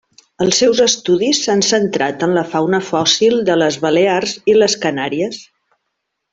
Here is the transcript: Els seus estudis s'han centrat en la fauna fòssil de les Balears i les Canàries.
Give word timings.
Els 0.43 0.61
seus 0.61 0.79
estudis 0.85 1.41
s'han 1.47 1.61
centrat 1.67 2.25
en 2.29 2.33
la 2.39 2.45
fauna 2.55 2.81
fòssil 2.89 3.37
de 3.51 3.61
les 3.63 3.79
Balears 3.87 4.37
i 4.55 4.57
les 4.59 4.79
Canàries. 4.89 5.41